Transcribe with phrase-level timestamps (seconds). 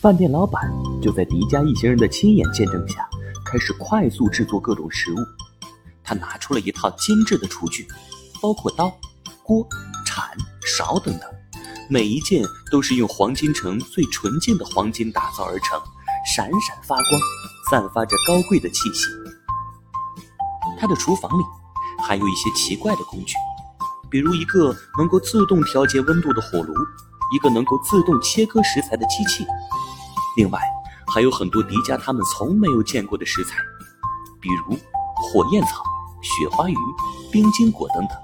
[0.00, 0.72] 饭店老板
[1.02, 3.08] 就在迪迦一行人的亲眼见证下，
[3.44, 5.16] 开始快速制作各种食物。
[6.04, 7.86] 他拿出了一套精致的厨具，
[8.40, 8.90] 包括刀、
[9.42, 9.66] 锅、
[10.06, 10.24] 铲、
[10.64, 11.28] 勺等等，
[11.90, 15.78] 每一件都是用黄金城最纯净的黄金打造而成，
[16.34, 17.06] 闪闪发光，
[17.70, 19.08] 散发着高贵的气息。
[20.78, 21.42] 他的厨房里
[22.04, 23.34] 还有一些奇怪的工具，
[24.08, 26.72] 比如一个能够自动调节温度的火炉，
[27.32, 29.46] 一个能够自动切割食材的机器，
[30.36, 30.60] 另外
[31.12, 33.56] 还有很多迪迦他们从没有见过的食材，
[34.40, 34.76] 比如
[35.16, 35.82] 火焰草。
[36.20, 36.74] 雪花鱼、
[37.30, 38.18] 冰晶果等等。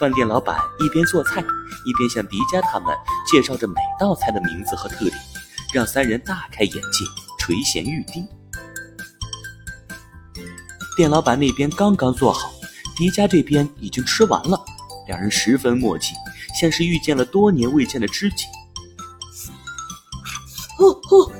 [0.00, 2.92] 饭店老板一边做菜，一边向迪迦他们
[3.24, 5.16] 介绍着每道菜的名字和特点，
[5.72, 7.04] 让三人大开眼界，
[7.38, 8.26] 垂涎欲滴。
[10.96, 12.50] 店老板那边刚刚做好，
[12.96, 14.60] 迪迦这边已经吃完了，
[15.06, 16.16] 两人十分默契，
[16.58, 18.44] 像是遇见了多年未见的知己。
[20.78, 21.32] 哦哦，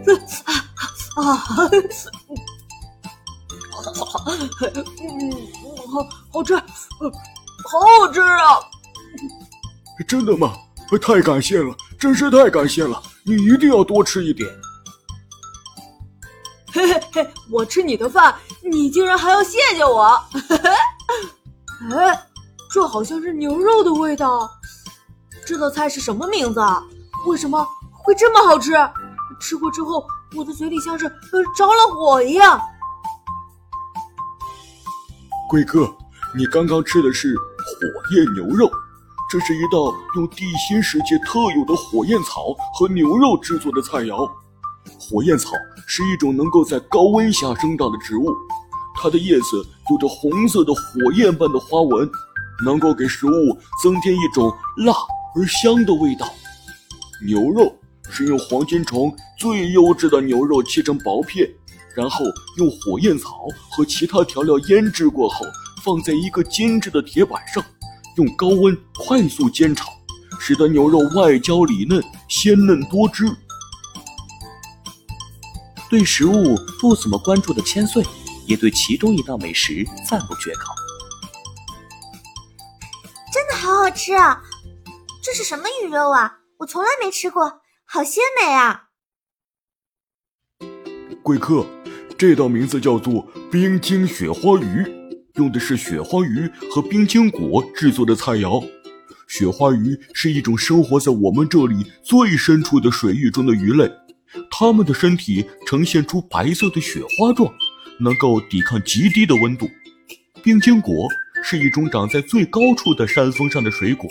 [1.15, 1.71] 啊啊！
[4.63, 5.33] 嗯，
[5.91, 6.63] 好好吃，好
[8.01, 8.59] 好吃啊！
[10.07, 10.55] 真的吗？
[11.01, 13.03] 太感谢了，真是太感谢了！
[13.25, 14.49] 你一定要多吃一点。
[16.73, 20.23] 嘿嘿嘿，我吃你的饭，你竟然还要谢谢我？
[21.97, 22.27] 哎，
[22.71, 24.51] 这好像是牛肉的味道。
[25.53, 26.83] 这道菜是什么名字啊？
[27.27, 28.73] 为什么会这么好吃？
[29.39, 30.03] 吃过之后，
[30.35, 31.07] 我的嘴里像是
[31.55, 32.59] 着了火一样。
[35.51, 35.95] 贵哥，
[36.35, 38.67] 你刚刚吃的是火焰牛肉，
[39.31, 44.27] 这是一道用地心世界特有的火焰草和牛肉制作的菜肴。
[44.99, 45.51] 火焰草
[45.87, 48.35] 是一种能够在高温下生长的植物，
[48.95, 52.11] 它的叶子有着红色的火焰般的花纹，
[52.65, 54.95] 能够给食物增添一种辣
[55.35, 56.33] 而香的味道。
[57.25, 57.75] 牛肉
[58.11, 61.49] 是用黄金虫最优质的牛肉切成薄片。
[61.95, 62.25] 然后
[62.57, 65.45] 用火焰草和其他调料腌制过后，
[65.85, 67.63] 放在一个精致的铁板上，
[68.17, 69.93] 用高温快速煎炒，
[70.41, 73.27] 使得牛肉外焦里嫩、鲜嫩多汁。
[75.91, 78.03] 对食物不怎么关注的千岁，
[78.47, 80.75] 也对其中一道美食赞不绝口。
[83.31, 84.43] 真的好好吃啊！
[85.25, 86.41] 这是什么鱼肉啊？
[86.59, 88.89] 我从来没吃过，好鲜美啊！
[91.23, 91.65] 贵客。
[92.19, 94.85] 这道名字叫做冰晶雪花鱼，
[95.35, 98.69] 用的是雪花鱼和冰晶果制作的菜肴。
[99.29, 103.89] 雪花鱼是一种生活在我们这里最深处的水域中的鱼类，
[104.51, 107.53] 它们的身体呈现出白色的雪花状，
[108.01, 109.69] 能够抵抗极低的温度。
[110.43, 111.09] 冰晶果
[111.45, 114.09] 是一种长在最高处的山峰上的水果，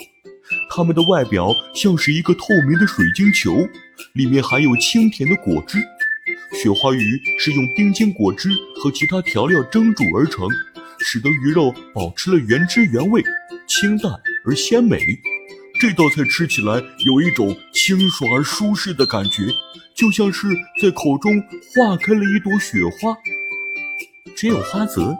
[0.70, 3.68] 它们的外表像是一个透明的水晶球，
[4.14, 5.78] 里面含有清甜的果汁。
[6.62, 10.46] 雪花鱼是用冰晶果汁和其他调料蒸煮而成，
[10.98, 13.22] 使得鱼肉保持了原汁原味，
[13.66, 14.12] 清淡
[14.44, 14.98] 而鲜美。
[15.80, 19.48] 这道菜吃起来有一种清爽而舒适的感觉，
[19.96, 20.46] 就像是
[20.80, 21.40] 在口中
[21.74, 23.16] 化开了一朵雪花。
[24.36, 25.16] 只有花泽，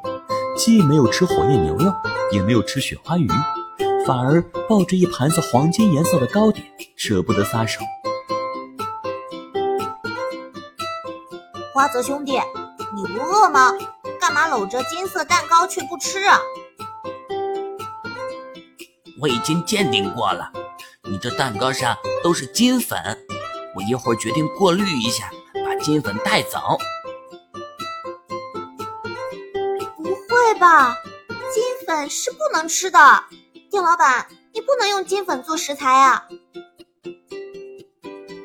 [0.57, 1.93] 既没有吃火焰牛肉，
[2.33, 3.27] 也没有吃雪花鱼，
[4.07, 7.81] 反而抱着一盘子黄金颜色的糕点，舍不得撒手。
[11.73, 12.33] 花泽兄弟，
[12.95, 13.73] 你不饿吗？
[14.21, 16.39] 干嘛搂着金色蛋糕却不吃啊？
[19.21, 20.51] 我已经鉴定过了，
[21.05, 22.99] 你这蛋糕上都是金粉，
[23.77, 25.31] 我一会儿决定过滤一下，
[25.65, 26.59] 把金粉带走。
[29.97, 30.97] 不会吧？
[31.53, 32.99] 金粉是不能吃的，
[33.73, 36.23] 店老板，你不能用金粉做食材啊！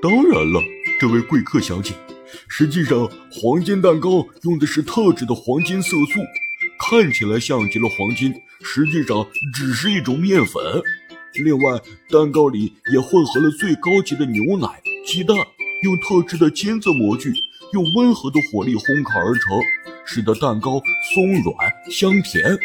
[0.01, 0.61] 当然了，
[1.01, 1.93] 这位贵客小姐。
[2.47, 6.21] 实际上，黄金蛋糕用的是特制的黄金色素，
[6.79, 8.33] 看起来像极了黄金，
[8.63, 10.63] 实际上只是一种面粉。
[11.43, 11.77] 另外，
[12.09, 15.35] 蛋糕里也混合了最高级的牛奶、鸡蛋，
[15.83, 17.33] 用特制的金色模具，
[17.73, 19.59] 用温和的火力烘烤而成，
[20.05, 20.81] 使得蛋糕
[21.13, 21.53] 松软
[21.91, 22.57] 香甜，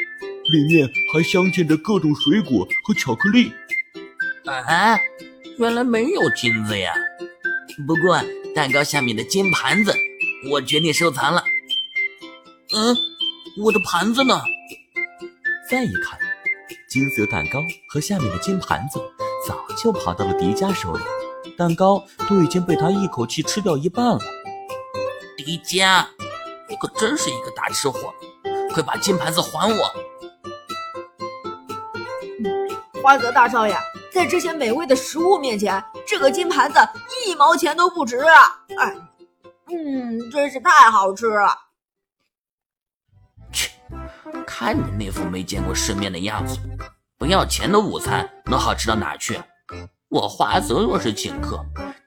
[0.51, 3.53] 里面还镶嵌着各种水果和巧克力。
[4.45, 4.99] 啊，
[5.59, 6.93] 原来没有金子呀！
[7.87, 8.21] 不过。
[8.55, 9.95] 蛋糕下面的金盘子，
[10.51, 11.43] 我决定收藏了。
[12.75, 12.95] 嗯，
[13.57, 14.39] 我的盘子呢？
[15.71, 16.19] 再一看，
[16.87, 19.01] 金色蛋糕和下面的金盘子
[19.49, 21.03] 早就跑到了迪迦手里，
[21.57, 24.21] 蛋糕都已经被他一口气吃掉一半了。
[25.39, 26.05] 迪迦，
[26.69, 28.13] 你可真是一个大吃货！
[28.75, 29.91] 快把金盘子还我！
[33.03, 33.77] 花泽大少爷，
[34.13, 36.79] 在这些美味的食物面前，这个金盘子
[37.27, 38.65] 一毛钱都不值啊！
[38.79, 38.95] 哎，
[39.71, 41.49] 嗯，真是太好吃了。
[43.53, 43.73] 切，
[44.47, 46.57] 看你那副没见过世面的样子，
[47.19, 49.43] 不要钱的午餐能好吃到哪去？
[50.09, 51.59] 我花泽若是请客，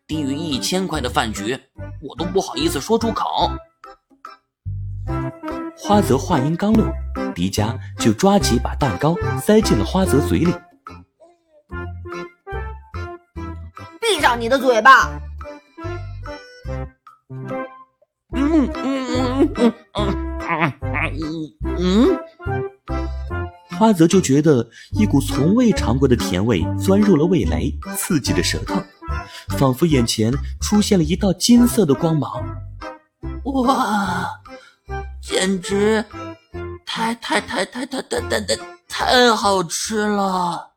[0.07, 1.59] 低于一千块的饭局，
[2.01, 3.51] 我都不好意思说出口。
[5.77, 6.87] 花泽话音刚落，
[7.35, 10.55] 迪迦就抓起一把蛋糕塞进了花泽嘴里。
[14.35, 15.09] 你的嘴巴！
[17.29, 22.19] 嗯嗯嗯嗯嗯嗯嗯。
[23.77, 28.81] 花泽就觉得一股从未尝过的甜味钻入了味蕾，刺激着舌头，
[29.57, 32.31] 仿佛眼前出现了一道金色的光芒。
[33.43, 34.29] 哇，
[35.21, 36.03] 简直
[36.85, 38.57] 太太太太太太太太
[38.87, 40.74] 太好吃了！